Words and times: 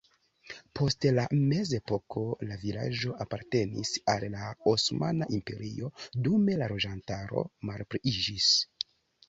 Post 0.77 1.05
la 1.17 1.25
mezepoko 1.51 2.23
la 2.51 2.57
vilaĝo 2.63 3.13
apartenis 3.27 3.93
al 4.15 4.27
la 4.37 4.49
Osmana 4.73 5.29
Imperio, 5.41 5.93
dume 6.31 6.59
la 6.65 6.73
loĝantaro 6.75 7.47
malpliiĝis. 7.73 8.53